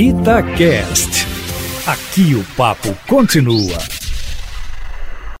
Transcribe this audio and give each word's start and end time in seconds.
Itacast. 0.00 1.26
Aqui 1.84 2.32
o 2.36 2.44
papo 2.56 2.94
continua. 3.08 3.76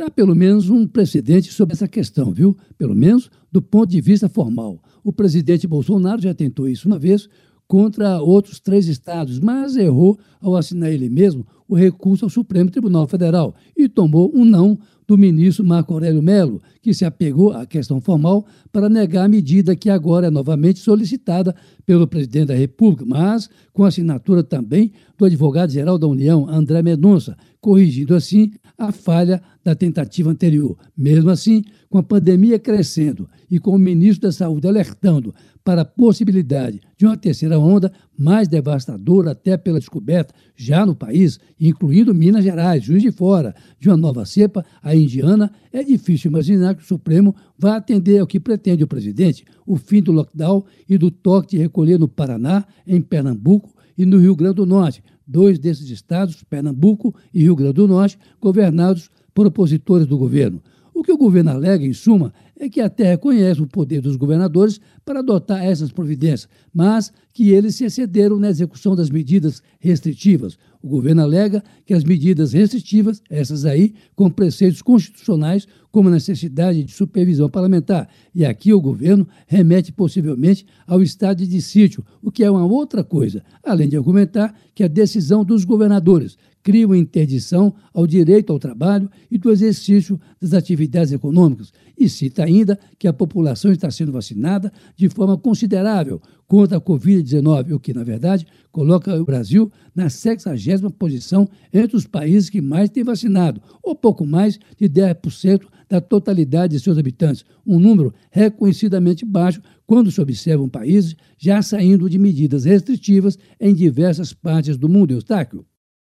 Há 0.00 0.08
pelo 0.08 0.32
menos 0.36 0.70
um 0.70 0.86
precedente 0.86 1.52
sobre 1.52 1.74
essa 1.74 1.88
questão, 1.88 2.32
viu? 2.32 2.56
Pelo 2.78 2.94
menos 2.94 3.28
do 3.50 3.60
ponto 3.60 3.90
de 3.90 4.00
vista 4.00 4.28
formal. 4.28 4.80
O 5.02 5.12
presidente 5.12 5.66
Bolsonaro 5.66 6.22
já 6.22 6.32
tentou 6.32 6.68
isso 6.68 6.86
uma 6.86 7.00
vez 7.00 7.28
contra 7.66 8.20
outros 8.22 8.60
três 8.60 8.86
estados, 8.86 9.40
mas 9.40 9.74
errou 9.74 10.16
ao 10.40 10.54
assinar 10.54 10.92
ele 10.92 11.08
mesmo 11.08 11.44
o 11.66 11.74
recurso 11.74 12.24
ao 12.24 12.30
Supremo 12.30 12.70
Tribunal 12.70 13.08
Federal 13.08 13.56
e 13.76 13.88
tomou 13.88 14.30
um 14.32 14.44
não 14.44 14.78
do 15.06 15.18
ministro 15.18 15.64
Marco 15.64 15.92
Aurélio 15.92 16.22
Melo, 16.22 16.62
que 16.80 16.94
se 16.94 17.04
apegou 17.04 17.52
à 17.52 17.66
questão 17.66 18.00
formal 18.00 18.46
para 18.72 18.88
negar 18.88 19.24
a 19.24 19.28
medida 19.28 19.76
que 19.76 19.90
agora 19.90 20.28
é 20.28 20.30
novamente 20.30 20.78
solicitada 20.78 21.54
pelo 21.86 22.06
presidente 22.06 22.48
da 22.48 22.54
República, 22.54 23.04
mas 23.06 23.48
com 23.72 23.84
assinatura 23.84 24.42
também 24.42 24.92
do 25.18 25.24
advogado-geral 25.24 25.98
da 25.98 26.06
União, 26.06 26.48
André 26.48 26.82
Mendonça, 26.82 27.36
corrigindo 27.60 28.14
assim 28.14 28.52
a 28.76 28.90
falha 28.90 29.40
da 29.62 29.74
tentativa 29.74 30.30
anterior. 30.30 30.76
Mesmo 30.96 31.30
assim, 31.30 31.62
com 31.88 31.98
a 31.98 32.02
pandemia 32.02 32.58
crescendo 32.58 33.28
e 33.50 33.58
com 33.58 33.70
o 33.70 33.78
ministro 33.78 34.28
da 34.28 34.32
Saúde 34.32 34.66
alertando 34.66 35.34
para 35.62 35.82
a 35.82 35.84
possibilidade 35.84 36.80
de 36.96 37.06
uma 37.06 37.16
terceira 37.16 37.58
onda 37.58 37.92
mais 38.16 38.48
devastadora 38.48 39.32
até 39.32 39.56
pela 39.56 39.78
descoberta 39.78 40.34
já 40.56 40.86
no 40.86 40.94
país, 40.94 41.38
incluindo 41.60 42.14
Minas 42.14 42.44
Gerais, 42.44 42.84
Juiz 42.84 43.02
de 43.02 43.10
Fora, 43.10 43.54
de 43.78 43.88
uma 43.88 43.96
nova 43.96 44.24
cepa, 44.24 44.64
a 44.82 44.94
indiana, 44.94 45.50
é 45.72 45.82
difícil 45.82 46.30
imaginar 46.30 46.74
que 46.74 46.82
o 46.82 46.86
Supremo 46.86 47.34
vá 47.58 47.76
atender 47.76 48.18
ao 48.18 48.26
que 48.26 48.38
pretende 48.38 48.84
o 48.84 48.88
presidente, 48.88 49.44
o 49.66 49.76
fim 49.76 50.02
do 50.02 50.12
lockdown 50.12 50.64
e 50.88 50.96
do 50.96 51.10
toque 51.10 51.56
de 51.56 51.58
recolher 51.58 51.98
no 51.98 52.08
Paraná, 52.08 52.64
em 52.86 53.00
Pernambuco 53.00 53.74
e 53.96 54.04
no 54.04 54.18
Rio 54.18 54.36
Grande 54.36 54.56
do 54.56 54.66
Norte, 54.66 55.02
dois 55.26 55.58
desses 55.58 55.88
estados, 55.90 56.42
Pernambuco 56.44 57.14
e 57.32 57.42
Rio 57.42 57.56
Grande 57.56 57.74
do 57.74 57.88
Norte, 57.88 58.18
governados 58.40 59.10
por 59.34 59.46
opositores 59.46 60.06
do 60.06 60.18
governo. 60.18 60.62
O 60.92 61.02
que 61.02 61.10
o 61.10 61.18
governo 61.18 61.50
alega, 61.50 61.84
em 61.84 61.92
suma, 61.92 62.32
é 62.58 62.68
que 62.68 62.80
até 62.80 63.04
reconhece 63.04 63.60
o 63.60 63.66
poder 63.66 64.00
dos 64.00 64.16
governadores 64.16 64.80
para 65.04 65.20
adotar 65.20 65.64
essas 65.64 65.90
providências, 65.90 66.48
mas 66.72 67.12
que 67.32 67.50
eles 67.50 67.74
se 67.74 67.84
excederam 67.84 68.38
na 68.38 68.48
execução 68.48 68.94
das 68.94 69.10
medidas 69.10 69.62
restritivas. 69.80 70.56
O 70.82 70.88
governo 70.88 71.22
alega 71.22 71.62
que 71.84 71.94
as 71.94 72.04
medidas 72.04 72.52
restritivas, 72.52 73.22
essas 73.28 73.64
aí, 73.64 73.94
com 74.14 74.30
preceitos 74.30 74.82
constitucionais, 74.82 75.66
como 75.90 76.08
a 76.08 76.12
necessidade 76.12 76.82
de 76.82 76.92
supervisão 76.92 77.48
parlamentar, 77.48 78.08
e 78.34 78.44
aqui 78.44 78.72
o 78.72 78.80
governo 78.80 79.26
remete 79.46 79.92
possivelmente 79.92 80.66
ao 80.86 81.02
estado 81.02 81.46
de 81.46 81.62
sítio, 81.62 82.04
o 82.20 82.30
que 82.32 82.42
é 82.42 82.50
uma 82.50 82.64
outra 82.64 83.04
coisa, 83.04 83.44
além 83.62 83.88
de 83.88 83.96
argumentar 83.96 84.54
que 84.74 84.82
a 84.82 84.88
decisão 84.88 85.44
dos 85.44 85.64
governadores, 85.64 86.36
cria 86.64 86.86
uma 86.86 86.96
interdição 86.96 87.74
ao 87.92 88.06
direito 88.06 88.50
ao 88.50 88.58
trabalho 88.58 89.10
e 89.30 89.36
do 89.36 89.52
exercício 89.52 90.18
das 90.40 90.54
atividades 90.54 91.12
econômicas, 91.12 91.70
e 91.96 92.08
cita 92.08 92.42
ainda 92.42 92.78
que 92.98 93.06
a 93.06 93.12
população 93.12 93.70
está 93.70 93.90
sendo 93.90 94.10
vacinada 94.10 94.72
de 94.96 95.10
forma 95.10 95.36
considerável 95.36 96.20
contra 96.48 96.78
a 96.78 96.80
Covid-19, 96.80 97.72
o 97.72 97.78
que, 97.78 97.92
na 97.92 98.02
verdade, 98.02 98.46
coloca 98.72 99.14
o 99.14 99.24
Brasil 99.26 99.70
na 99.94 100.08
60 100.08 100.90
posição 100.90 101.46
entre 101.72 101.96
os 101.96 102.06
países 102.06 102.48
que 102.48 102.62
mais 102.62 102.88
têm 102.88 103.04
vacinado, 103.04 103.60
ou 103.82 103.94
pouco 103.94 104.24
mais 104.26 104.58
de 104.78 104.88
10% 104.88 105.66
da 105.86 106.00
totalidade 106.00 106.74
de 106.74 106.82
seus 106.82 106.96
habitantes, 106.96 107.44
um 107.66 107.78
número 107.78 108.14
reconhecidamente 108.30 109.22
baixo 109.26 109.60
quando 109.86 110.10
se 110.10 110.20
observam 110.20 110.66
países 110.66 111.14
já 111.36 111.60
saindo 111.60 112.08
de 112.08 112.18
medidas 112.18 112.64
restritivas 112.64 113.38
em 113.60 113.74
diversas 113.74 114.32
partes 114.32 114.78
do 114.78 114.88
mundo. 114.88 115.12
Eustáquio. 115.12 115.66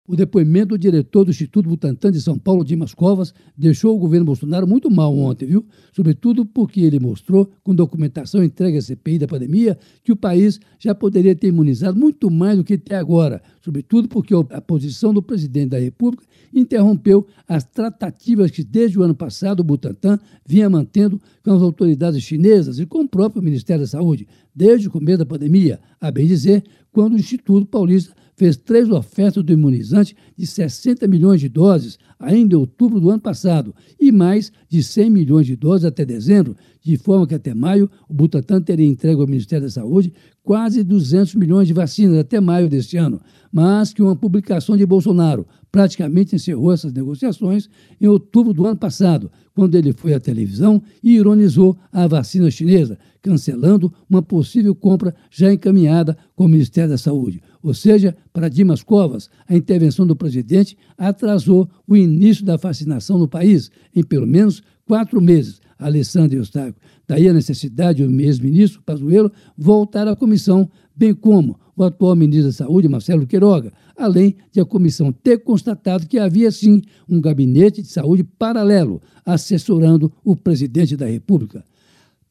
O 0.09 0.15
depoimento 0.15 0.69
do 0.69 0.79
diretor 0.79 1.25
do 1.25 1.31
Instituto 1.33 1.69
Butantan 1.69 2.13
de 2.13 2.21
São 2.21 2.39
Paulo, 2.39 2.65
Dimas 2.65 2.95
Covas, 2.95 3.35
deixou 3.57 3.97
o 3.97 3.99
governo 3.99 4.25
Bolsonaro 4.25 4.67
muito 4.67 4.89
mal 4.89 5.17
ontem, 5.17 5.47
viu? 5.47 5.67
Sobretudo 5.93 6.47
porque 6.47 6.81
ele 6.81 7.01
mostrou, 7.01 7.51
com 7.65 7.75
documentação 7.75 8.45
entregue 8.45 8.79
à 8.79 8.83
CPI 8.83 9.19
da 9.19 9.27
pandemia, 9.27 9.77
que 10.05 10.13
o 10.13 10.17
país 10.17 10.61
já 10.79 10.95
poderia 10.95 11.35
ter 11.35 11.49
imunizado 11.49 11.99
muito 11.99 12.31
mais 12.31 12.57
do 12.57 12.63
que 12.63 12.75
até 12.75 12.95
agora. 12.95 13.43
Sobretudo 13.61 14.07
porque 14.07 14.33
a 14.51 14.61
posição 14.61 15.13
do 15.13 15.21
presidente 15.21 15.71
da 15.71 15.79
República 15.79 16.25
interrompeu 16.55 17.27
as 17.49 17.65
tratativas 17.65 18.53
que, 18.53 18.63
desde 18.63 18.99
o 18.99 19.03
ano 19.03 19.15
passado, 19.15 19.61
o 19.61 19.65
Butantan 19.65 20.21
vinha 20.47 20.71
mantendo 20.71 21.21
com 21.43 21.53
as 21.53 21.63
autoridades 21.63 22.23
chinesas 22.23 22.79
e 22.79 22.87
com 22.87 23.01
o 23.01 23.09
próprio 23.09 23.43
Ministério 23.43 23.83
da 23.83 23.89
Saúde, 23.89 24.29
desde 24.55 24.87
o 24.87 24.91
começo 24.91 25.19
da 25.19 25.27
pandemia, 25.27 25.81
a 26.01 26.13
bem 26.13 26.27
dizer, 26.27 26.63
quando 26.93 27.15
o 27.15 27.19
Instituto 27.19 27.67
Paulista 27.67 28.15
fez 28.37 28.57
três 28.57 28.91
ofertas 28.91 29.43
do 29.43 29.53
imunizante 29.53 30.15
de 30.37 30.47
60 30.47 31.07
milhões 31.09 31.41
de 31.41 31.49
doses 31.49 31.99
ainda 32.19 32.55
em 32.55 32.59
outubro 32.59 33.01
do 33.01 33.11
ano 33.11 33.21
passado 33.21 33.75
e 33.99 34.13
mais 34.13 34.53
de 34.69 34.83
100 34.83 35.11
milhões 35.11 35.47
de 35.47 35.57
doses 35.57 35.85
até 35.85 36.05
dezembro, 36.05 36.57
de 36.83 36.97
forma 36.97 37.27
que 37.27 37.35
até 37.35 37.55
maio 37.55 37.91
o 38.09 38.15
Butantan 38.15 38.61
teria 38.61 38.87
entregue 38.87 39.21
ao 39.21 39.27
Ministério 39.27 39.65
da 39.65 39.71
Saúde 39.71 40.13
quase 40.43 40.85
200 40.85 41.35
milhões 41.35 41.67
de 41.67 41.75
vacinas 41.75 42.19
até 42.19 42.41
maio 42.41 42.69
deste 42.69 42.97
ano, 42.97 43.21
mas 43.51 43.93
que 43.93 44.03
uma 44.03 44.15
publicação 44.15 44.77
de 44.77 44.87
Bolsonaro 44.87 45.47
praticamente 45.77 46.35
encerrou 46.35 46.73
essas 46.73 46.91
negociações 46.91 47.69
em 48.01 48.07
outubro 48.07 48.55
do 48.55 48.67
ano 48.67 48.79
passado, 48.79 49.31
quando 49.55 49.75
ele 49.75 49.93
foi 49.93 50.15
à 50.15 50.19
televisão 50.19 50.83
e 51.05 51.17
ironizou 51.17 51.77
a 51.93 52.07
vacina 52.07 52.51
chinesa, 52.51 52.99
cancelando 53.21 53.93
uma 54.09 54.23
possível 54.23 54.75
compra 54.75 55.15
já 55.31 55.53
encaminhada 55.53 56.17
com 56.35 56.47
o 56.47 56.49
Ministério 56.49 56.89
da 56.89 56.97
Saúde. 56.97 57.43
Ou 57.63 57.75
seja, 57.75 58.17
para 58.33 58.49
Dimas 58.49 58.83
Covas, 58.83 59.29
a 59.47 59.55
intervenção 59.55 60.07
do 60.07 60.17
presidente 60.17 60.79
atrasou 60.97 61.69
o 61.87 61.95
início 61.95 62.43
da 62.43 62.57
vacinação 62.57 63.19
no 63.19 63.29
país 63.29 63.71
em 63.95 64.03
pelo 64.03 64.27
menos 64.27 64.63
quatro 64.87 65.21
meses. 65.21 65.61
Alessandro 65.79 66.39
Eustáquio. 66.39 66.77
Daí 67.07 67.29
a 67.29 67.33
necessidade 67.33 68.05
do 68.05 68.21
ex-ministro 68.21 68.83
Pazuello 68.83 69.31
voltar 69.57 70.09
à 70.09 70.17
comissão, 70.17 70.69
bem 70.95 71.15
como 71.15 71.59
o 71.77 71.85
atual 71.85 72.17
ministro 72.17 72.47
da 72.47 72.53
Saúde, 72.53 72.89
Marcelo 72.89 73.27
Queiroga, 73.27 73.73
além 73.97 74.37
de 74.51 74.61
a 74.61 74.65
comissão 74.65 75.13
ter 75.13 75.39
constatado 75.39 76.07
que 76.07 76.19
havia 76.19 76.51
sim 76.51 76.83
um 77.09 77.21
gabinete 77.21 77.83
de 77.83 77.89
saúde 77.89 78.25
paralelo 78.25 79.01
assessorando 79.25 80.11
o 80.25 80.35
presidente 80.35 80.97
da 80.97 81.07
República. 81.07 81.65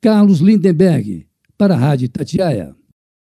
Carlos 0.01 0.39
Lindenberg, 0.39 1.25
para 1.57 1.75
a 1.75 1.77
Rádio 1.77 2.09
Tatiaia. 2.09 2.75